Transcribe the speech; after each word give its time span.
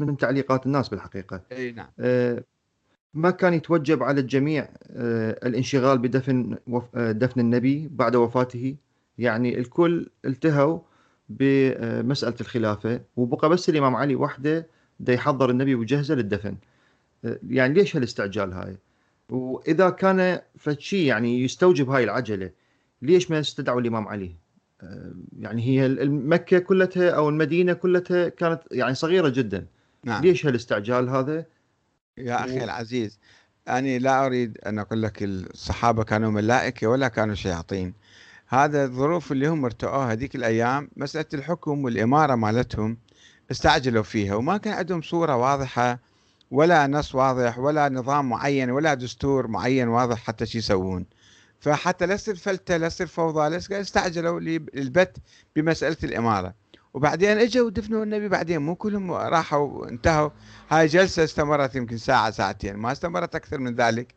من 0.00 0.16
تعليقات 0.16 0.66
الناس 0.66 0.88
بالحقيقة. 0.88 1.40
إي 1.52 1.72
نعم. 1.72 1.86
آه، 2.00 2.44
ما 3.14 3.30
كان 3.30 3.54
يتوجب 3.54 4.02
على 4.02 4.20
الجميع 4.20 4.68
آه، 4.90 5.30
الانشغال 5.48 5.98
بدفن 5.98 6.56
وف- 6.66 6.96
آه، 6.96 7.12
دفن 7.12 7.40
النبي 7.40 7.88
بعد 7.92 8.16
وفاته. 8.16 8.76
يعني 9.18 9.58
الكل 9.58 10.06
التهوا 10.24 10.78
بمسألة 11.28 12.34
الخلافة 12.40 13.00
وبقى 13.16 13.48
بس 13.48 13.68
الإمام 13.68 13.96
علي 13.96 14.14
وحده 14.14 14.66
دا 15.00 15.12
يحضر 15.12 15.50
النبي 15.50 15.74
ويجهزه 15.74 16.14
للدفن. 16.14 16.54
يعني 17.48 17.74
ليش 17.74 17.96
هالاستعجال 17.96 18.52
هاي؟ 18.52 18.76
وإذا 19.30 19.90
كان 19.90 20.40
فشي 20.58 21.06
يعني 21.06 21.42
يستوجب 21.42 21.90
هاي 21.90 22.04
العجلة 22.04 22.50
ليش 23.02 23.30
ما 23.30 23.40
استدعوا 23.40 23.80
الإمام 23.80 24.08
علي؟ 24.08 24.34
يعني 25.40 25.62
هي 25.62 25.88
مكة 26.08 26.58
كلها 26.58 27.10
أو 27.10 27.28
المدينة 27.28 27.72
كلها 27.72 28.28
كانت 28.28 28.60
يعني 28.70 28.94
صغيرة 28.94 29.28
جدا. 29.28 29.66
نعم. 30.08 30.22
ليش 30.22 30.46
هالاستعجال 30.46 31.08
هذا؟ 31.08 31.44
يا 32.18 32.44
أخي 32.44 32.60
و- 32.60 32.64
العزيز 32.64 33.18
أنا 33.68 33.98
لا 33.98 34.26
أريد 34.26 34.58
أن 34.66 34.78
أقول 34.78 35.02
لك 35.02 35.22
الصحابة 35.22 36.04
كانوا 36.04 36.30
ملائكة 36.30 36.86
ولا 36.86 37.08
كانوا 37.08 37.34
شياطين. 37.34 37.94
هذا 38.48 38.84
الظروف 38.84 39.32
اللي 39.32 39.46
هم 39.48 39.64
ارتؤوها 39.64 40.12
هذيك 40.12 40.34
الأيام 40.36 40.90
مسألة 40.96 41.26
الحكم 41.34 41.84
والإمارة 41.84 42.34
مالتهم 42.34 42.98
استعجلوا 43.50 44.02
فيها 44.02 44.34
وما 44.34 44.56
كان 44.56 44.74
عندهم 44.74 45.02
صورة 45.02 45.36
واضحة 45.36 45.98
ولا 46.50 46.86
نص 46.86 47.14
واضح 47.14 47.58
ولا 47.58 47.88
نظام 47.88 48.28
معين 48.28 48.70
ولا 48.70 48.94
دستور 48.94 49.46
معين 49.46 49.88
واضح 49.88 50.18
حتى 50.18 50.46
شو 50.46 50.58
يسوون. 50.58 51.06
فحتى 51.60 52.06
لا 52.06 52.14
يصير 52.14 52.36
فلتة 52.36 52.76
لا 52.76 52.86
يصير 52.86 53.06
فوضى 53.06 53.48
لا 53.48 53.80
استعجلوا 53.80 54.40
للبت 54.40 55.16
بمسألة 55.56 55.96
الإمارة. 56.04 56.54
وبعدين 56.98 57.38
إجوا 57.38 57.66
ودفنوا 57.66 58.04
النبي 58.04 58.28
بعدين 58.28 58.58
مو 58.58 58.74
كلهم 58.74 59.12
راحوا 59.12 59.58
وانتهوا. 59.58 60.30
هاي 60.70 60.86
جلسة 60.86 61.24
استمرت 61.24 61.74
يمكن 61.74 61.98
ساعة 61.98 62.30
ساعتين 62.30 62.76
ما 62.76 62.92
استمرت 62.92 63.34
أكثر 63.34 63.58
من 63.58 63.74
ذلك. 63.74 64.14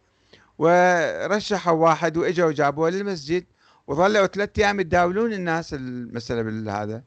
ورشحوا 0.57 1.73
واحد 1.73 2.17
وإجوا 2.17 2.47
وجابوه 2.47 2.89
للمسجد 2.89 3.45
وظلوا 3.87 4.27
ثلاثة 4.27 4.63
أيام 4.63 4.79
يداولون 4.79 5.33
الناس 5.33 5.73
المسألة 5.73 6.41
بالهذا. 6.41 7.03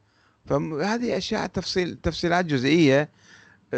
فهذه 0.47 1.17
أشياء 1.17 1.47
تفصيل 1.47 1.99
تفصيلات 2.03 2.45
جزئية 2.45 3.09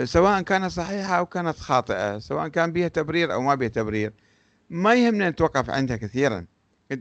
سواء 0.05 0.43
كانت 0.43 0.71
صحيحة 0.71 1.19
أو 1.19 1.27
كانت 1.27 1.59
خاطئة 1.59 2.19
سواء 2.19 2.49
كان 2.49 2.73
بها 2.73 2.89
تبرير 2.89 3.33
أو 3.33 3.43
ما 3.43 3.55
بها 3.55 3.69
تبرير. 3.69 4.13
ما 4.71 4.95
يهمنا 4.95 5.31
نتوقف 5.31 5.71
عندها 5.71 5.97
كثيرا. 5.97 6.47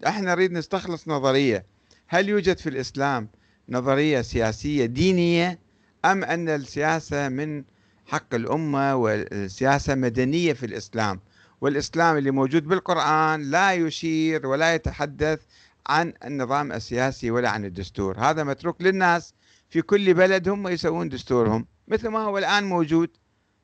إحنا 0.07 0.31
نريد 0.31 0.51
نستخلص 0.51 1.07
نظرية. 1.07 1.65
هل 2.07 2.29
يوجد 2.29 2.57
في 2.57 2.69
الإسلام 2.69 3.29
نظرية 3.69 4.21
سياسية 4.21 4.85
دينية 4.85 5.59
أم 6.05 6.23
أن 6.23 6.49
السياسة 6.49 7.29
من 7.29 7.63
حق 8.05 8.35
الأمة 8.35 8.95
والسياسة 8.95 9.95
مدنية 9.95 10.53
في 10.53 10.65
الإسلام؟ 10.65 11.19
والإسلام 11.61 12.17
اللي 12.17 12.31
موجود 12.31 12.67
بالقرآن 12.67 13.41
لا 13.51 13.73
يشير 13.73 14.47
ولا 14.47 14.75
يتحدث 14.75 15.39
عن 15.87 16.13
النظام 16.25 16.71
السياسي 16.71 17.31
ولا 17.31 17.49
عن 17.49 17.65
الدستور. 17.65 18.19
هذا 18.19 18.43
متروك 18.43 18.81
للناس. 18.81 19.33
في 19.69 19.81
كل 19.81 20.13
بلد 20.13 20.49
هم 20.49 20.67
يسوون 20.67 21.09
دستورهم. 21.09 21.65
مثل 21.87 22.07
ما 22.07 22.19
هو 22.19 22.37
الآن 22.37 22.63
موجود. 22.63 23.09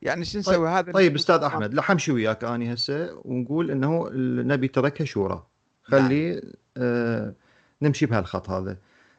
يعني 0.01 0.25
شو 0.25 0.39
نسوي؟ 0.39 0.69
هذا 0.69 0.91
طيب 0.91 1.15
أستاذ 1.15 1.35
أحمد 1.35 1.73
لح 1.73 1.91
امشي 1.91 2.11
وياك 2.11 2.43
اني 2.43 2.73
هسه 2.73 3.21
ونقول 3.25 3.71
إنه 3.71 4.07
النبي 4.07 4.67
تركها 4.67 5.05
شورى. 5.05 5.47
نعم. 5.91 6.01
خلي 6.01 6.41
آه 6.77 7.33
نمشي 7.81 8.05
بهالخط 8.05 8.49
هذا. 8.49 8.77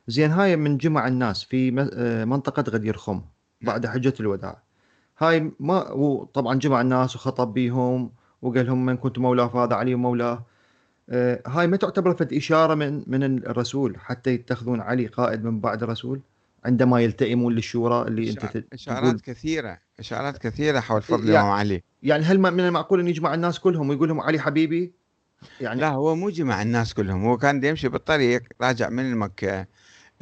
زين 0.09 0.31
هاي 0.31 0.57
من 0.57 0.77
جمع 0.77 1.09
الناس 1.09 1.45
في 1.45 1.89
آه 1.95 2.25
منطقة 2.25 2.65
غدير 2.71 2.97
خم 2.97 3.23
بعد 3.61 3.87
حجة 3.87 4.15
الوداع. 4.21 4.63
هاي 5.19 5.53
ما 5.61 5.91
وطبعا 5.91 6.59
جمع 6.59 6.81
الناس 6.81 7.17
وخطب 7.17 7.55
بيهم 7.55 8.13
وقال 8.43 8.67
لهم 8.67 8.87
من 8.87 8.97
كنت 8.97 9.19
مولاه 9.19 9.49
فهذا 9.49 9.75
علي 9.75 9.95
مولاه. 9.95 10.45
آه 11.11 11.43
هاي 11.47 11.67
ما 11.67 11.77
تعتبر 11.77 12.15
فد 12.15 12.33
إشارة 12.33 12.75
من 12.75 13.05
من 13.07 13.23
الرسول 13.39 13.99
حتى 13.99 14.31
يتخذون 14.31 14.81
علي 14.81 15.07
قائد 15.07 15.45
من 15.45 15.61
بعد 15.61 15.83
الرسول 15.83 16.21
عندما 16.65 17.01
يلتئمون 17.01 17.55
للشورى 17.55 18.09
اللي 18.09 18.31
أنت 18.31 18.47
تقول. 18.47 19.21
كثيرة 19.21 19.79
إشارات 20.01 20.39
كثيرة 20.39 20.81
حول 20.81 21.03
فضل 21.03 21.19
يعني- 21.21 21.31
الإمام 21.31 21.51
علي. 21.51 21.83
يعني 22.03 22.25
هل 22.25 22.39
من 22.39 22.61
المعقول 22.61 23.01
أن 23.01 23.09
يجمع 23.09 23.35
الناس 23.35 23.59
كلهم 23.61 23.89
ويقول 23.89 24.09
لهم 24.09 24.21
علي 24.21 24.39
حبيبي؟ 24.39 24.93
يعني 25.61 25.81
لا 25.81 25.89
هو 25.89 26.15
مو 26.15 26.31
جمع 26.31 26.63
الناس 26.63 26.95
كلهم 26.95 27.25
هو 27.25 27.37
كان 27.37 27.65
يمشي 27.65 27.89
بالطريق 27.89 28.43
راجع 28.61 28.89
من 28.89 29.17
مكة 29.17 29.67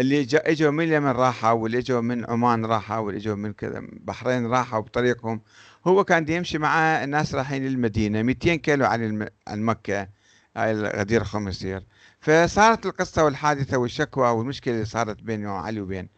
اللي 0.01 0.27
إجوا 0.35 0.71
من 0.71 0.85
اليمن 0.85 1.11
راحوا 1.11 1.51
واللي 1.51 1.79
إجوا 1.79 2.01
من 2.01 2.31
عمان 2.31 2.65
راحوا 2.67 2.97
واللي 2.97 3.21
إجوا 3.21 3.35
من 3.35 3.53
كذا 3.53 3.83
بحرين 3.93 4.47
راحوا 4.47 4.81
بطريقهم. 4.81 5.41
هو 5.87 6.05
كان 6.05 6.29
يمشي 6.29 6.59
مع 6.59 7.05
الناس 7.05 7.35
رايحين 7.35 7.67
للمدينة 7.67 8.23
200 8.23 8.55
كيلو 8.55 8.87
عن. 8.87 9.29
عن 9.49 9.63
مكة 9.63 10.09
هاي 10.57 10.75
غدير 10.75 11.25
خم 11.25 11.49
يصير 11.49 11.83
فصارت 12.21 12.87
القصة 12.87 13.25
والحادثة 13.25 13.77
والشكوى 13.79 14.29
والمشكلة 14.29 14.75
اللي 14.75 14.85
صارت 14.85 15.23
بين 15.23 15.47
علي 15.47 15.81
وبين 15.81 16.09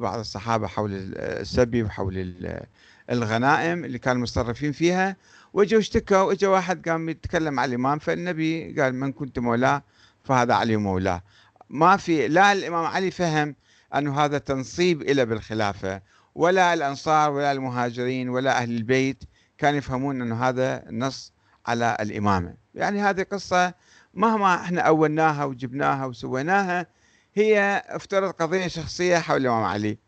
بعض 0.00 0.18
الصحابة 0.18 0.66
حول 0.66 0.90
السبي 1.16 1.82
وحول 1.82 2.18
ال- 2.18 2.66
الغنائم 3.10 3.84
اللي 3.84 3.98
كانوا 3.98 4.22
مصرفين 4.22 4.72
فيها. 4.72 5.16
وإجوا 5.52 5.80
اشتكوا 5.80 6.16
واجا 6.18 6.48
واحد 6.48 6.88
قام 6.88 7.08
يتكلم 7.08 7.60
على 7.60 7.68
الإمام 7.68 7.98
فالنبي 7.98 8.80
قال 8.80 8.94
من 8.94 9.12
كنت 9.12 9.38
مولاه 9.38 9.82
فهذا 10.24 10.54
علي 10.54 10.76
مولاه. 10.76 11.22
ما 11.70 11.96
في 11.96 12.28
لا 12.28 12.52
الإمام 12.52 12.84
علي 12.84 13.10
فهم 13.10 13.56
أنه 13.94 14.24
هذا 14.24 14.38
تنصيب 14.38 15.02
إلى 15.02 15.26
بالخلافة 15.26 16.02
ولا 16.34 16.74
الأنصار 16.74 17.30
ولا 17.30 17.52
المهاجرين 17.52 18.28
ولا 18.28 18.58
أهل 18.58 18.70
البيت 18.70 19.24
كانوا 19.58 19.78
يفهمون 19.78 20.22
أنه 20.22 20.48
هذا 20.48 20.84
نص 20.90 21.32
على 21.66 21.96
الإمامة. 22.00 22.54
يعني 22.74 23.00
هذه 23.00 23.22
قصة 23.22 23.74
مهما 24.14 24.54
إحنا 24.54 24.80
أولناها 24.80 25.44
وجبناها 25.44 26.06
وسويناها 26.06 26.86
هي 27.34 27.82
افترض 27.86 28.30
قضية 28.30 28.66
شخصية 28.66 29.18
حول 29.18 29.40
الإمام 29.40 29.64
علي. 29.64 29.98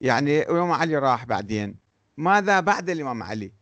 يعني 0.00 0.42
الإمام 0.42 0.72
علي 0.72 0.98
راح 0.98 1.24
بعدين. 1.24 1.76
ماذا 2.16 2.60
بعد 2.60 2.90
الإمام 2.90 3.22
علي؟ 3.22 3.59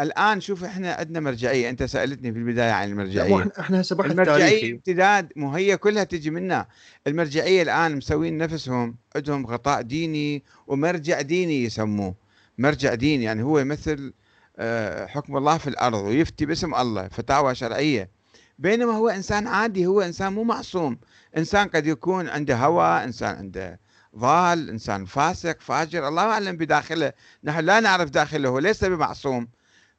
الآن 0.00 0.40
شوف 0.40 0.64
إحنا 0.64 0.92
عندنا 0.92 1.20
مرجعية. 1.20 1.70
أنت 1.70 1.82
سألتني 1.82 2.32
في 2.32 2.38
البداية 2.38 2.70
عن 2.70 3.08
إحنا- 3.08 3.58
إحنا 3.58 3.80
هسه 3.80 3.96
بحث 3.96 4.10
المرجعية 4.10 4.38
تاريخي. 4.38 4.70
امتداد 4.72 5.32
مو 5.36 5.50
هي 5.54 5.76
كلها 5.76 6.04
تجي 6.04 6.30
منا. 6.30 6.66
المرجعية 7.06 7.62
الآن 7.62 7.96
مسوين 7.96 8.38
نفسهم 8.38 8.96
عندهم 9.16 9.46
غطاء 9.46 9.82
ديني 9.82 10.44
ومرجع 10.66 11.20
ديني 11.20 11.64
يسموه. 11.64 12.14
مرجع 12.58 12.94
ديني 12.94 13.24
يعني 13.24 13.42
هو 13.42 13.58
يمثل 13.58 14.12
آه، 14.58 15.06
حكم 15.06 15.36
الله 15.36 15.58
في 15.58 15.66
الأرض 15.66 15.98
ويفتي 16.02 16.46
باسم 16.46 16.74
الله 16.74 17.08
فتاوى 17.08 17.54
شرعية. 17.54 18.10
بينما 18.58 18.92
هو 18.92 19.08
إنسان 19.08 19.46
عادي 19.46 19.86
هو 19.86 20.00
إنسان 20.00 20.32
مو 20.32 20.44
معصوم. 20.44 20.98
إنسان 21.36 21.68
قد 21.68 21.86
يكون 21.86 22.28
عنده 22.28 22.56
هوى 22.56 23.04
إنسان 23.04 23.36
عنده 23.36 23.80
ضال 24.18 24.70
إنسان 24.70 25.04
فاسق 25.04 25.60
فاجر. 25.60 26.08
الله 26.08 26.22
أعلم 26.22 26.56
بداخله. 26.56 27.12
نحن 27.44 27.60
لا 27.60 27.80
نعرف 27.80 28.10
داخله 28.10 28.48
هو 28.48 28.58
ليس 28.58 28.84
بمعصوم. 28.84 29.48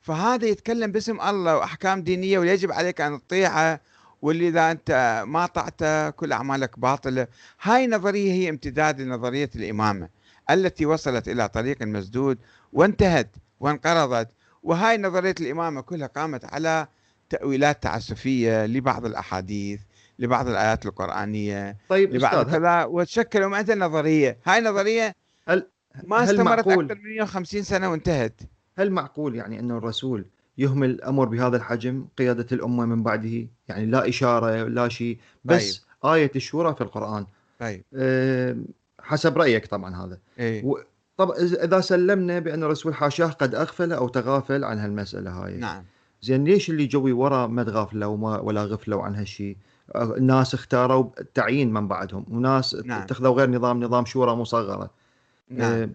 فهذا 0.01 0.45
يتكلم 0.47 0.91
باسم 0.91 1.21
الله 1.21 1.57
وأحكام 1.57 2.01
دينية 2.01 2.39
ويجب 2.39 2.71
عليك 2.71 3.01
أن 3.01 3.19
تطيعه 3.27 3.79
واللي 4.21 4.47
إذا 4.47 4.71
أنت 4.71 5.23
ما 5.27 5.45
طعته 5.45 6.09
كل 6.09 6.31
أعمالك 6.31 6.79
باطلة. 6.79 7.27
هاي 7.61 7.87
نظرية 7.87 8.31
هي 8.31 8.49
امتداد 8.49 9.01
لنظرية 9.01 9.49
الإمامة 9.55 10.09
التي 10.49 10.85
وصلت 10.85 11.27
إلى 11.27 11.47
طريق 11.49 11.81
مسدود 11.81 12.37
وانتهت 12.73 13.35
وانقرضت. 13.59 14.27
وهاي 14.63 14.97
نظرية 14.97 15.35
الإمامة 15.41 15.81
كلها 15.81 16.07
قامت 16.07 16.45
على 16.45 16.87
تأويلات 17.29 17.83
تعسفية 17.83 18.65
لبعض 18.65 19.05
الأحاديث 19.05 19.79
لبعض 20.19 20.47
الآيات 20.47 20.85
القرآنية 20.85 21.77
طيب 21.89 22.15
لبعض 22.15 22.49
كذا 22.51 22.83
وتشكلوا 22.83 23.49
معها 23.49 23.75
نظرية. 23.75 24.37
هاي 24.45 24.61
نظرية 24.61 25.15
هل- 25.47 25.67
ما 26.03 26.17
هل 26.17 26.23
استمرت 26.23 26.67
معقول- 26.67 26.85
أكثر 26.85 26.95
من 27.03 27.09
150 27.09 27.63
سنة 27.63 27.91
وانتهت. 27.91 28.41
هل 28.81 28.91
معقول 28.91 29.35
يعني 29.35 29.59
انه 29.59 29.77
الرسول 29.77 30.25
يهمل 30.57 30.89
الأمر 30.89 31.25
بهذا 31.25 31.57
الحجم 31.57 32.05
قيادة 32.17 32.47
الأمة 32.51 32.85
من 32.85 33.03
بعده 33.03 33.47
يعني 33.67 33.85
لا 33.85 34.09
إشارة 34.09 34.63
لا 34.67 34.89
شيء 34.89 35.17
بس 35.45 35.85
آية 36.05 36.31
الشورى 36.35 36.75
في 36.75 36.81
القرآن. 36.81 37.25
طيب. 37.59 37.83
أه 37.93 38.57
حسب 38.99 39.37
رأيك 39.37 39.67
طبعا 39.67 40.05
هذا. 40.05 40.17
إيه. 40.39 40.65
و- 40.65 40.79
طب 41.17 41.31
إذا 41.63 41.79
سلمنا 41.81 42.39
بأن 42.39 42.63
الرسول 42.63 42.95
حاشاه 42.95 43.27
قد 43.27 43.55
أغفل 43.55 43.93
أو 43.93 44.07
تغافل 44.07 44.63
عن 44.63 44.79
هالمسألة 44.79 45.31
هاي. 45.31 45.57
نعم. 45.57 45.83
زين 46.21 46.43
ليش 46.43 46.69
اللي 46.69 46.85
جوي 46.85 47.11
ورا 47.11 47.47
ما 47.47 47.63
تغافلوا 47.63 48.13
وما 48.13 48.39
ولا 48.39 48.63
غفلوا 48.63 49.03
عن 49.03 49.15
هالشيء؟ 49.15 49.57
الناس 49.95 50.53
اختاروا 50.53 51.09
التعيين 51.19 51.73
من 51.73 51.87
بعدهم 51.87 52.25
وناس 52.31 52.75
نعم. 52.75 53.01
اتخذوا 53.01 53.35
غير 53.35 53.49
نظام 53.49 53.83
نظام 53.83 54.05
شورى 54.05 54.35
مصغرة. 54.35 54.89
نعم. 55.49 55.71
آه، 55.73 55.89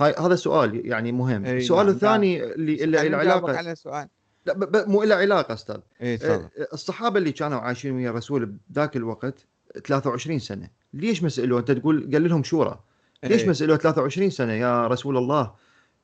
هاي 0.00 0.14
هذا 0.18 0.34
سؤال 0.34 0.86
يعني 0.86 1.12
مهم. 1.12 1.46
السؤال 1.46 1.86
نعم، 1.86 1.94
الثاني 1.94 2.44
اللي 2.44 2.84
اللي 2.84 3.08
له 3.08 3.18
علاقه 3.18 3.56
على 3.56 3.74
سؤال. 3.74 4.08
لا 4.46 4.52
ب- 4.54 4.76
ب- 4.76 4.88
مو 4.88 5.02
له 5.02 5.14
علاقة 5.14 5.54
أستاذ. 5.54 5.76
إي 6.02 6.16
تفضل. 6.16 6.32
آه، 6.32 6.68
الصحابة 6.72 7.18
اللي 7.18 7.32
كانوا 7.32 7.58
عايشين 7.58 7.92
ويا 7.96 8.10
الرسول 8.10 8.54
بذاك 8.70 8.96
الوقت 8.96 9.46
23 9.86 10.38
سنة. 10.38 10.68
ليش 10.94 11.22
ما 11.22 11.28
سالوه 11.28 11.60
أنت 11.60 11.70
تقول 11.70 12.10
قال 12.12 12.28
لهم 12.28 12.42
شورى. 12.42 12.80
ليش 13.24 13.40
إيه. 13.40 13.46
ما 13.46 13.52
سالوه 13.52 13.76
23 13.76 14.30
سنة؟ 14.30 14.52
يا 14.52 14.86
رسول 14.86 15.16
الله 15.16 15.50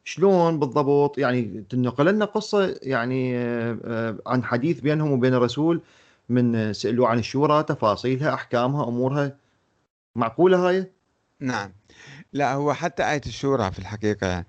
شلون 0.05 0.59
بالضبط؟ 0.59 1.19
يعني 1.19 1.65
تنقل 1.71 2.07
لنا 2.07 2.25
قصة 2.25 2.77
يعني 2.83 3.39
آه، 3.39 4.19
عن 4.27 4.45
حديث 4.45 4.81
بينهم 4.81 5.13
وبين 5.13 5.35
الرسول 5.35 5.81
من 6.29 6.73
سألوه 6.73 7.09
عن 7.09 7.19
الشورى 7.19 7.63
تفاصيلها 7.63 8.35
أحكامها 8.35 8.89
أمورها. 8.89 9.37
معقولة 10.17 10.69
هاي؟ 10.69 10.93
نعم. 11.41 11.73
لا 12.33 12.53
هو 12.53 12.73
حتى 12.73 13.11
آية 13.11 13.21
الشورى 13.27 13.71
في 13.71 13.79
الحقيقة 13.79 14.45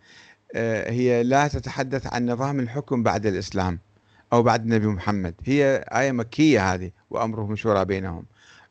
آه، 0.55 0.91
هي 0.91 1.23
لا 1.23 1.47
تتحدث 1.47 2.13
عن 2.13 2.29
نظام 2.29 2.59
الحكم 2.59 3.03
بعد 3.03 3.25
الإسلام 3.25 3.79
أو 4.33 4.43
بعد 4.43 4.61
النبي 4.61 4.87
محمد. 4.87 5.35
هي 5.45 5.85
آية 5.91 6.11
مكية 6.11 6.73
هذه 6.73 6.91
وأمرهم 7.09 7.55
شورى 7.55 7.85
بينهم. 7.85 8.25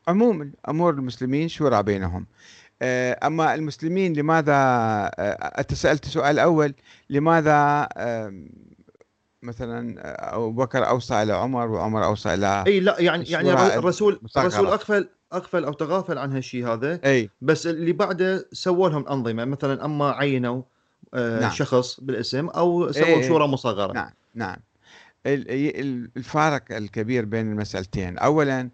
عموما 0.07 0.51
أمور 0.69 0.93
المسلمين 0.93 1.47
شورى 1.47 1.83
بينهم. 1.83 2.25
آه، 2.81 3.19
أما 3.23 3.55
المسلمين 3.55 4.13
لماذا 4.13 4.53
آه، 4.53 5.59
أنت 5.59 5.73
سألت 5.73 6.05
سؤال 6.05 6.39
أول 6.39 6.73
لماذا 7.09 7.87
مثلا 9.43 9.95
أبو 10.35 10.51
بكر 10.51 10.87
أوصى 10.87 11.23
إلى 11.23 11.33
عمر 11.33 11.67
وعمر 11.67 12.05
أوصى 12.05 12.33
إلى 12.33 12.63
أي 12.67 12.79
لا 12.79 12.95
يعني 12.99 13.25
يعني 13.25 13.53
الرسول 13.53 14.21
الرسول 14.37 14.67
أغفل 14.67 15.09
اغفل 15.33 15.63
أو 15.63 15.73
تغافل 15.73 16.17
عن 16.17 16.33
هالشيء 16.33 16.67
هذا. 16.67 16.99
أي. 17.05 17.29
بس 17.41 17.67
اللي 17.67 17.91
بعده 17.91 18.47
سووا 18.51 18.89
لهم 18.89 19.07
أنظمة 19.07 19.45
مثلا 19.45 19.85
أما 19.85 20.11
عينوا 20.11 20.61
آه 21.13 21.41
نعم. 21.41 21.51
شخص 21.51 21.99
بالاسم 21.99 22.47
أو 22.47 22.91
سووا 22.91 23.05
أي 23.07 23.27
شورى 23.27 23.47
مصغرة. 23.47 23.93
نعم 23.93 24.11
نعم. 24.35 24.57
الفارق 25.25 26.63
الكبير 26.71 27.25
بين 27.25 27.51
المسألتين. 27.51 28.17
أولا 28.17 28.69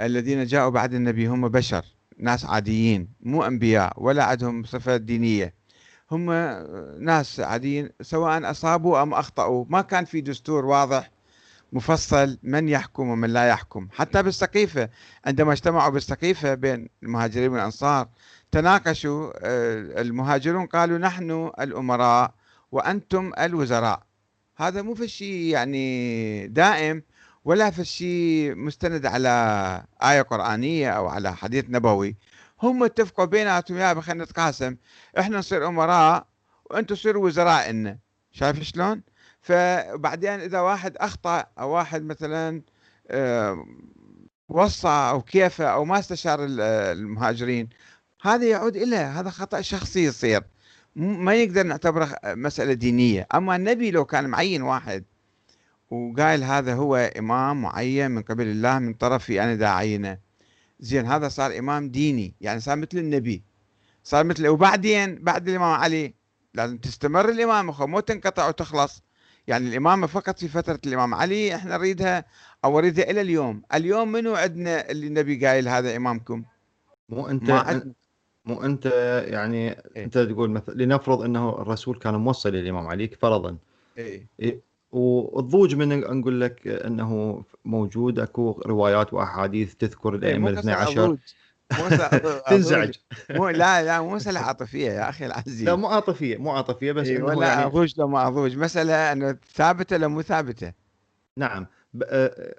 الذين 0.00 0.44
جاءوا 0.44 0.70
بعد 0.70 0.94
النبي 0.94 1.26
هم 1.26 1.48
بشر 1.48 1.84
ناس 2.18 2.44
عاديين 2.44 3.08
مو 3.20 3.42
أنبياء 3.42 3.92
ولا 3.96 4.24
عندهم 4.24 4.64
صفات 4.64 5.00
دينية. 5.00 5.54
هم 6.10 6.30
ناس 7.00 7.40
عاديين 7.40 7.88
سواء 8.00 8.50
أصابوا 8.50 9.02
أم 9.02 9.14
أخطأوا. 9.14 9.64
ما 9.68 9.80
كان 9.80 10.04
في 10.04 10.20
دستور 10.20 10.64
واضح 10.64 11.10
مفصل 11.76 12.38
من 12.42 12.68
يحكم 12.68 13.08
ومن 13.08 13.30
لا 13.30 13.48
يحكم. 13.48 13.88
حتى 13.92 14.22
بالسقيفة 14.22 14.88
عندما 15.24 15.52
اجتمعوا 15.52 15.90
بالسقيفة 15.90 16.54
بين 16.54 16.88
المهاجرين 17.02 17.52
والأنصار 17.52 18.08
تناقشوا 18.52 19.32
آه، 19.36 20.00
المهاجرون 20.02 20.66
قالوا 20.66 20.98
نحن 20.98 21.50
الأمراء 21.60 22.34
وأنتم 22.72 23.32
الوزراء. 23.38 24.02
هذا 24.56 24.82
مو 24.82 24.94
في 24.94 25.08
شيء 25.08 25.42
يعني 25.52 26.46
دائم 26.46 27.02
ولا 27.44 27.70
في 27.70 27.84
شيء 27.84 28.54
مستند 28.54 29.06
على 29.06 29.28
آية 30.02 30.22
قرآنية 30.22 30.90
أو 30.90 31.06
على 31.06 31.36
حديث 31.36 31.64
نبوي. 31.68 32.16
هم 32.62 32.84
اتفقوا 32.84 33.24
بيناتهم 33.24 33.78
يا 33.78 34.00
خلينا 34.00 34.24
نتقاسم 34.24 34.76
إحنا 35.18 35.38
نصير 35.38 35.66
أمراء 35.66 36.26
وأنتم 36.70 36.94
تصيروا 36.94 37.24
وزراء 37.24 37.70
إنا 37.70 37.98
شايف 38.32 38.62
شلون؟ 38.62 39.02
فبعدين 39.46 40.40
إذا 40.40 40.60
واحد 40.60 40.96
أخطأ 40.96 41.46
أو 41.58 41.70
واحد 41.70 42.02
مثلا 42.02 42.62
وصى 44.48 44.88
أو 44.88 45.22
كيف 45.22 45.60
أو 45.60 45.84
ما 45.84 45.98
استشار 45.98 46.38
المهاجرين 46.48 47.68
هذا 48.22 48.44
يعود 48.44 48.76
إلى 48.76 48.96
هذا 48.96 49.30
خطأ 49.30 49.60
شخصي 49.60 50.04
يصير. 50.04 50.42
ما 50.96 51.34
يقدر 51.34 51.62
نعتبره 51.62 52.16
مسألة 52.24 52.72
دينية. 52.72 53.26
أما 53.34 53.56
النبي 53.56 53.90
لو 53.90 54.04
كان 54.04 54.28
معين 54.28 54.62
واحد 54.62 55.04
وقايل 55.90 56.44
هذا 56.44 56.74
هو 56.74 56.96
إمام 56.96 57.62
معين 57.62 58.10
من 58.10 58.22
قبل 58.22 58.46
الله 58.46 58.78
من 58.78 58.94
طرفي 58.94 59.42
أنا 59.42 59.54
دا 59.54 59.68
عينه 59.68 60.18
زين 60.80 61.06
هذا 61.06 61.28
صار 61.28 61.58
إمام 61.58 61.88
ديني. 61.90 62.34
يعني 62.40 62.60
صار 62.60 62.76
مثل 62.76 62.98
النبي. 62.98 63.42
صار 64.04 64.24
مثل 64.24 64.48
وبعدين 64.48 65.24
بعد 65.24 65.48
الإمام 65.48 65.74
علي 65.74 66.14
لازم 66.54 66.78
تستمر 66.78 67.28
الإمامة 67.28 67.86
مو 67.86 68.00
تنقطع 68.00 68.48
وتخلص. 68.48 69.05
يعني 69.46 69.68
الإمامة 69.68 70.06
فقط 70.06 70.38
في 70.38 70.48
فترة 70.48 70.80
الإمام 70.86 71.14
علي 71.14 71.54
إحنا 71.54 71.76
نريدها 71.76 72.24
أو 72.64 72.80
نريدها 72.80 73.10
إلى 73.10 73.20
اليوم. 73.20 73.62
اليوم 73.74 74.12
منو 74.12 74.34
عندنا 74.34 74.90
اللي 74.90 75.06
النبي 75.06 75.46
قايل 75.46 75.68
هذا 75.68 75.96
إمامكم؟ 75.96 76.42
مو 77.08 77.28
أنت 77.28 77.82
مو 78.44 78.62
أنت 78.62 78.86
يعني 79.28 79.68
إيه؟ 79.68 80.04
أنت 80.04 80.18
تقول 80.18 80.50
مثلا 80.50 80.74
لنفرض 80.74 81.22
أنه 81.22 81.48
الرسول 81.48 81.98
كان 81.98 82.14
موصل 82.14 82.48
للإمام 82.48 82.86
علي 82.86 83.08
فرضا. 83.08 83.56
إيه؟ 83.98 84.26
إيه. 84.40 84.60
والضوج 84.92 85.74
من 85.74 86.00
نقول 86.00 86.40
لك 86.40 86.66
إنه 86.66 87.42
موجود. 87.64 88.18
أكو 88.18 88.62
روايات 88.66 89.14
وأحاديث 89.14 89.74
تذكر 89.74 90.12
إيه، 90.12 90.18
الأئمة 90.18 90.50
الاثني 90.50 90.72
عشر. 90.72 91.16
تنزعج. 92.48 92.94
مو 93.30 93.48
لا 93.48 93.82
لا 93.82 94.00
مو 94.00 94.14
مسألة 94.14 94.40
عاطفية 94.40 94.90
يا 94.90 95.08
أخي 95.08 95.26
العزيز. 95.26 95.62
لا 95.62 95.76
مو 95.76 95.86
عاطفية 95.86 96.36
مو 96.36 96.50
عاطفية 96.50 96.92
بس 96.92 97.06
إيه 97.06 97.22
ولا 97.22 97.46
يعني... 97.46 97.64
أضوج 97.64 97.94
لو 97.98 98.08
ما 98.08 98.28
أضوج 98.28 98.56
مسألة 98.56 99.12
أنه 99.12 99.36
ثابتة 99.54 99.96
لو 99.96 100.08
مو 100.08 100.22
ثابتة؟ 100.22 100.72
نعم. 101.36 101.66
ب... 101.94 102.02
آه... 102.08 102.54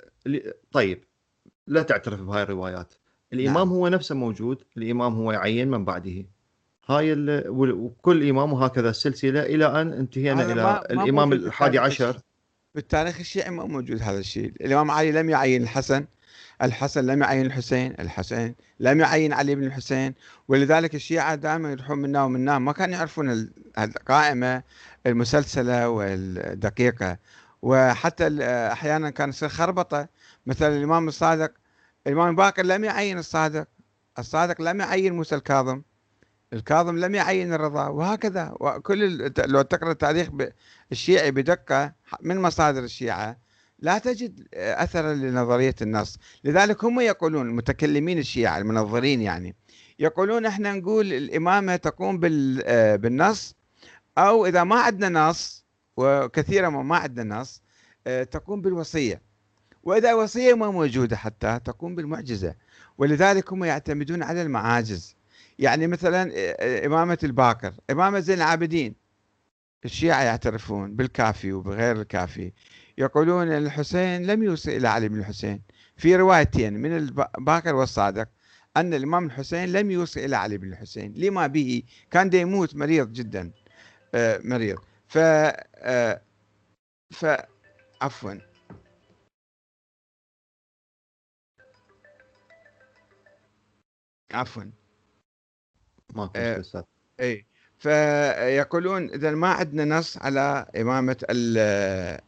طيب 0.71 1.04
لا 1.68 1.81
تعترف 1.81 2.21
بهاي 2.21 2.44
الروايات. 2.44 2.94
الإمام 3.33 3.68
نعم. 3.68 3.69
هو 3.69 3.88
نفسه 3.88 4.15
موجود 4.15 4.63
الإمام 4.77 5.15
هو 5.15 5.31
يعين 5.31 5.68
من 5.68 5.86
بعده. 5.86 6.25
هاي 6.88 7.13
ال... 7.13 7.50
وكل 7.50 8.30
إمام 8.30 8.54
وهكذا 8.54 8.89
السلسلة 8.89 9.42
إلى 9.42 9.81
أن 9.81 9.94
انتهينا 9.94 10.45
إلى 10.45 10.63
ما... 10.63 10.86
الإمام 10.92 11.33
الحادي 11.33 11.80
عشر. 11.80 12.19
بالتاريخ 12.75 13.19
الشيعي 13.19 13.50
ما 13.50 13.65
موجود 13.65 14.01
هذا 14.01 14.19
الشيء. 14.19 14.54
الإمام 14.62 14.92
علي 14.92 15.12
لم 15.12 15.30
يعين 15.30 15.63
الحسن. 15.63 16.06
الحسن 16.62 17.06
لم 17.06 17.21
يعين 17.21 17.45
الحسين 17.45 17.95
الحسين 18.00 18.56
لم 18.80 19.00
يعين 19.00 19.33
علي 19.33 19.56
بن 19.56 19.63
الحسين 19.63 20.13
ولذلك 20.48 20.95
الشيعة 20.95 21.36
دائما 21.36 21.71
يروحون 21.71 21.98
منا 21.98 22.24
ومنا 22.24 22.59
ما 22.59 22.71
كانوا 22.71 22.95
يعرفون 22.95 23.50
القائمة 23.77 24.63
المسلسلة 25.06 25.89
والدقيقة. 25.89 27.18
وحتى 27.62 28.44
أحيانا 28.71 29.09
كان 29.09 29.30
يصير 29.30 29.50
خربطة. 29.50 30.07
مثلا 30.45 30.77
الإمام 30.77 31.07
الصادق 31.07 31.51
الإمام 32.07 32.36
باكر 32.36 32.65
لم 32.65 32.83
يعين 32.83 33.18
الصادق 33.18 33.68
الصادق 34.19 34.62
لم 34.62 34.80
يعين 34.80 35.13
موسى 35.13 35.36
الكاظم 35.36 35.81
الكاظم 36.54 36.98
لم 36.98 37.15
يعين 37.15 37.54
الرضا 37.54 37.88
وهكذا. 37.88 38.54
وكل 38.59 39.31
لو 39.38 39.62
تقرأ 39.62 39.92
التاريخ 39.92 40.30
الشيعي 40.92 41.31
بدقة 41.31 41.94
من 42.21 42.42
مصادر 42.42 42.83
الشيعة؟ 42.83 43.38
لا 43.79 43.97
تجد 43.97 44.47
أثرا 44.53 45.13
لنظرية 45.13 45.75
النص. 45.81 46.18
لذلك 46.44 46.83
هم 46.83 47.00
يقولون 47.00 47.47
المتكلمين 47.47 48.18
الشيعة 48.18 48.57
المنظرين 48.57 49.21
يعني 49.21 49.56
يقولون 50.00 50.45
إحنا 50.45 50.74
نقول 50.74 51.13
الإمامة 51.13 51.75
تقوم 51.75 52.19
بالنص 52.97 53.56
أو 54.18 54.45
إذا 54.45 54.63
ما 54.63 54.75
عندنا 54.75 55.29
نص 55.29 55.65
وكثيرا 55.97 56.69
ما 56.69 56.97
عندنا 56.97 57.39
نص 57.39 57.61
تقوم 58.06 58.61
بالوصية. 58.61 59.21
وإذا 59.83 60.13
وصية 60.13 60.54
ما 60.54 60.71
موجودة 60.71 61.18
حتى 61.18 61.59
تقوم 61.66 61.95
بالمعجزة. 61.95 62.56
ولذلك 62.97 63.54
هم 63.54 63.63
يعتمدون 63.63 64.23
على 64.23 64.42
المعاجز. 64.42 65.16
يعني 65.59 65.87
مثلا 65.87 66.31
إمامة 66.85 67.18
الباكر 67.23 67.73
إمامة 67.90 68.19
زين 68.19 68.37
العابدين. 68.37 68.95
الشيعة 69.86 70.24
يعترفون 70.24 70.96
بالكافي 70.96 71.54
وبغير 71.54 72.02
الكافي. 72.02 72.54
يقولون 72.98 73.48
الحسين 73.48 74.26
لم 74.26 74.44
يوصل 74.44 74.69
إلى 74.72 74.88
علي 74.88 75.10
بن 75.10 75.19
الحسين. 75.19 75.62
في 75.98 76.16
روايتين 76.16 76.74
من 76.74 76.98
الباكر 76.98 77.76
والصادق 77.76 78.30
أن 78.78 78.94
الإمام 78.94 79.26
الحسين 79.26 79.72
لم 79.72 79.92
يوصل 79.92 80.19
إلى 80.19 80.36
علي 80.36 80.57
بن 80.57 80.68
الحسين. 80.68 81.14
لما 81.16 81.48
به؟ 81.48 81.84
كان 82.12 82.34
يموت 82.34 82.76
مريض 82.76 83.14
جدا 83.14 83.52
آه، 84.16 84.42
مريض. 84.44 84.78
ف 85.07 85.18
آه، 85.18 86.22
ف 87.12 87.26
عفوا. 88.02 88.34
عفوا. 94.34 94.64
ما 96.16 96.28
في 96.28 96.84
اي 97.19 97.46
فيقولون 97.80 99.10
إذا 99.10 99.31
ما 99.31 99.48
عندنا 99.48 99.98
نص 99.98 100.18
على 100.18 100.66
إمامة 100.76 101.18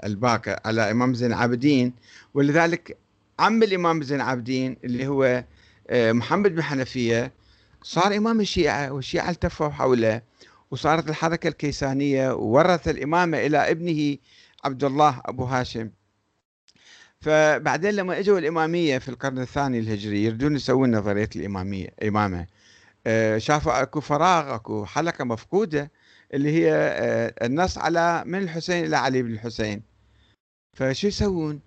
الباكر 0.04 0.60
على 0.66 0.92
إمام 0.92 1.14
زين 1.14 1.32
العابدين 1.32 1.94
ولذلك 2.34 2.98
عم 3.40 3.64
الإمام 3.64 4.02
زين 4.02 4.18
العابدين 4.18 4.78
اللي 4.84 5.08
هو 5.08 5.44
آه، 5.90 6.12
محمد 6.12 6.56
بن 6.56 6.64
حنفية 6.64 7.32
صار 7.84 8.18
إمام 8.18 8.42
الشيعة 8.42 8.92
والشيعة 8.92 9.30
التفوا 9.30 9.70
حوله 9.70 10.22
وصارت 10.72 11.10
الحركة 11.10 11.48
الكيسانية 11.48 12.32
وورث 12.34 12.88
الإمامة 12.88 13.38
إلى 13.46 13.72
ابنه 13.72 14.18
عبد 14.66 14.84
الله 14.84 15.22
أبو 15.26 15.44
هاشم. 15.44 15.90
فبعدين 17.22 17.92
لما 17.92 18.20
إجوا 18.20 18.40
الإمامية 18.40 18.98
في 18.98 19.10
القرن 19.10 19.40
الثاني 19.40 19.80
الهجري 19.80 20.24
يريدون 20.24 20.56
يسوون 20.56 20.96
نظرية 20.96 21.30
الإمامية 21.36 21.88
إمامة. 22.04 22.46
شافوا 23.38 23.82
أكو 23.82 24.02
فراغ 24.02 24.56
أكو 24.56 24.86
حلقة 24.86 25.26
مفقودة 25.26 25.92
اللي 26.34 26.52
هي 26.52 26.74
آه، 26.74 27.46
النص 27.46 27.78
على 27.78 28.24
من 28.26 28.40
الحسين 28.40 28.86
إلى 28.86 28.98
علي 28.98 29.24
بن 29.24 29.32
الحسين. 29.34 29.84
فشو 30.78 31.08
يسوون؟ 31.08 31.60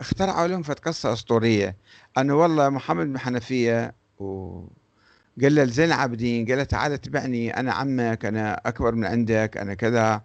اخترعوا 0.00 0.46
لهم 0.46 0.62
فت 0.62 0.78
قصه 0.78 1.12
أسطورية. 1.12 1.76
أنه 2.18 2.34
والله 2.34 2.68
محمد 2.68 3.06
بن 3.06 3.18
حنفية 3.18 3.94
و 4.18 4.60
قال 5.42 5.54
له 5.54 5.64
زين 5.64 5.86
العابدين 5.86 6.46
قال 6.46 6.58
له 6.58 6.64
تعال 6.64 6.92
اتبعني 6.92 7.56
أنا 7.60 7.72
عمك 7.72 8.24
أنا 8.24 8.60
أكبر 8.66 8.94
من 8.94 9.04
عندك 9.04 9.56
أنا 9.56 9.74
كذا 9.74 10.22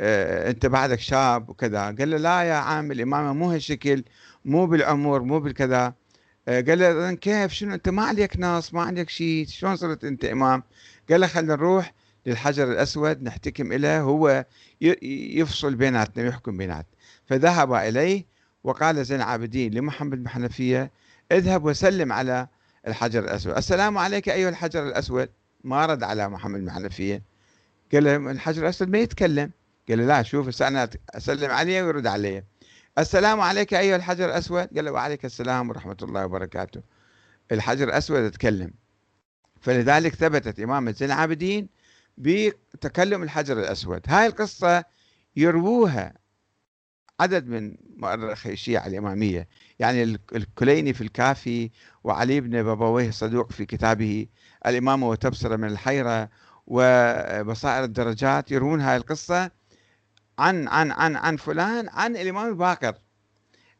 آه، 0.00 0.50
أنت 0.50 0.66
بعدك 0.66 1.00
شاب 1.00 1.48
وكذا. 1.50 1.80
قال 1.84 2.10
له 2.10 2.16
لا 2.16 2.42
يا 2.42 2.54
عم 2.54 2.92
الإمامة 2.92 3.32
مو 3.32 3.50
هالشكل 3.50 4.04
مو 4.44 4.66
بالعمر 4.66 5.22
مو 5.22 5.40
بالكذا. 5.40 5.86
آه، 5.86 5.94
قال 6.48 6.78
له 6.78 7.12
كيف؟ 7.12 7.52
شنو؟ 7.52 7.74
أنت 7.74 7.88
ما 7.88 8.02
عليك 8.02 8.36
نص 8.38 8.74
ما 8.74 8.82
عليك 8.82 9.10
شيء 9.10 9.46
شلون 9.46 9.76
صرت 9.76 10.04
أنت 10.04 10.24
إمام؟ 10.24 10.62
قال 11.10 11.20
له 11.20 11.26
خلينا 11.26 11.54
نروح 11.54 11.94
للحجر 12.26 12.72
الأسود 12.72 13.22
نحتكم 13.22 13.72
اليه 13.72 14.00
هو 14.00 14.44
يفصل 14.80 15.74
بيناتنا 15.74 16.24
ويحكم 16.24 16.56
بيناتنا. 16.56 16.94
فذهب 17.26 17.72
إليه 17.72 18.24
وقال 18.64 19.04
زين 19.04 19.16
العابدين 19.16 19.74
لمحمد 19.74 20.22
بن 20.22 20.28
حنفية 20.28 20.90
اذهب 21.32 21.64
وسلم 21.64 22.12
على 22.12 22.48
الحجر 22.86 23.24
الأسود. 23.24 23.56
السلام 23.56 23.98
عليك 23.98 24.28
أيها 24.28 24.48
الحجر 24.48 24.86
الأسود. 24.88 25.28
ما 25.64 25.86
رد 25.86 26.02
على 26.02 26.28
محمد 26.28 26.60
بن 26.60 26.70
حنفية. 26.70 27.22
قال 27.92 28.04
له 28.04 28.16
الحجر 28.16 28.62
الأسود 28.62 28.88
ما 28.88 28.98
يتكلم. 28.98 29.50
قال 29.88 29.98
له 29.98 30.04
لا 30.04 30.22
شوف 30.22 30.62
أنا 30.62 30.88
أسلم 31.10 31.50
عليه 31.50 31.82
ويرد 31.82 32.06
علي 32.06 32.44
السلام 32.98 33.40
عليك 33.40 33.74
أيها 33.74 33.96
الحجر 33.96 34.24
الأسود. 34.24 34.68
قال 34.76 34.84
له 34.84 34.92
وعليك 34.92 35.24
السلام 35.24 35.68
ورحمة 35.68 35.96
الله 36.02 36.24
وبركاته. 36.24 36.82
الحجر 37.52 37.88
الأسود 37.88 38.18
اتكلم 38.18 38.70
فلذلك 39.60 40.14
ثبتت 40.14 40.60
امامه 40.60 40.92
زين 40.92 41.08
العابدين 41.08 41.68
بتكلم 42.18 43.22
الحجر 43.22 43.60
الأسود. 43.60 44.00
هاي 44.08 44.26
القصة 44.26 44.84
يرووها 45.36 46.14
عدد 47.20 47.46
من 47.46 47.76
مؤرخي 47.96 48.52
الشيعة 48.52 48.86
الإمامية. 48.86 49.48
يعني 49.78 50.02
الكليني 50.34 50.92
في 50.92 51.00
الكافي 51.00 51.70
وعلي 52.04 52.40
بن 52.40 52.62
بابويه 52.62 53.08
الصدوق 53.08 53.52
في 53.52 53.66
كتابه 53.66 54.26
الإمامة 54.66 55.08
وتبصرة 55.08 55.56
من 55.56 55.68
الحيرة 55.68 56.28
وبصائر 56.66 57.84
الدرجات 57.84 58.50
يروون 58.50 58.80
هاي 58.80 58.96
القصة. 58.96 59.50
عن 60.38 60.68
عن 60.68 60.90
عن 60.90 61.16
عن 61.16 61.36
فلان 61.36 61.88
عن 61.88 62.16
الإمام 62.16 62.48
الباقر 62.48 62.94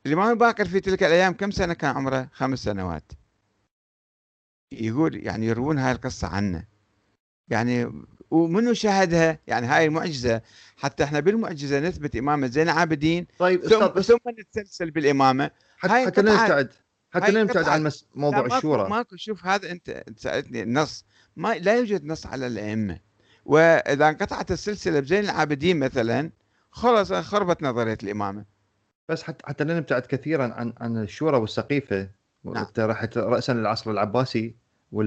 الإمام 0.07 0.31
الباقر 0.31 0.65
في 0.65 0.81
تلك 0.81 1.03
الأيام 1.03 1.33
كم 1.33 1.51
سنة 1.51 1.75
كان 1.75 1.97
عمره؟ 1.97 2.29
خمس 2.33 2.59
سنوات. 2.59 3.13
يقول 4.73 5.27
يعني 5.27 5.47
يروون 5.47 5.79
هاي 5.79 5.93
القصة 5.93 6.29
عنه. 6.29 6.65
يعني 7.49 7.93
ومنو 8.31 8.73
شاهدها؟ 8.73 9.39
يعني 9.47 9.67
هاي 9.67 9.85
المعجزة. 9.85 10.43
حتى 10.77 11.05
إحنا 11.05 11.21
بالمعجزة 11.21 11.81
نثبت 11.81 12.17
إمامة 12.17 12.47
زين 12.47 12.69
العابدين. 12.69 13.27
طيب 13.39 13.61
ثم, 13.61 14.01
ثم 14.01 14.31
نتسلسل 14.41 14.91
بالإمامة. 14.91 15.51
حتى, 15.79 16.07
حتى 16.07 16.23
نبتعد. 16.23 16.73
حتى 17.15 17.33
نبتعد 17.33 17.69
عن 17.69 17.91
موضوع 18.15 18.57
الشورى. 18.57 18.89
ماكو 18.89 19.17
شوف 19.17 19.47
هذا 19.47 19.71
أنت 19.71 20.05
سألتني 20.17 20.63
النص 20.63 21.05
ما 21.37 21.55
لا 21.55 21.77
يوجد 21.77 22.05
نص 22.05 22.27
على 22.27 22.47
الأئمة. 22.47 23.01
وإذا 23.45 24.09
انقطعت 24.09 24.51
السلسلة 24.51 25.01
بزين 25.01 25.25
العابدين 25.25 25.79
مثلا 25.79 26.31
خلاص 26.75 27.13
خربت 27.13 27.63
نظرية 27.63 27.99
الإمامة 28.03 28.45
بس 29.09 29.23
حتى 29.23 29.47
حتى 29.47 29.65
لا 29.65 29.77
نبتعد 29.79 30.07
كثيرا 30.07 30.45
عن 30.55 30.73
عن 30.81 31.03
الشورى 31.03 31.37
والسقيفة 31.37 32.11
نعم. 32.45 32.67
راحت 32.79 33.19
راسا 33.19 33.53
للعصر 33.53 33.91
العباسي 33.91 34.57
وال 34.93 35.07